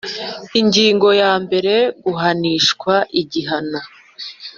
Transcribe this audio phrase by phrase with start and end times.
[0.59, 3.79] Ingingo ya mbere Guhanishwa igihano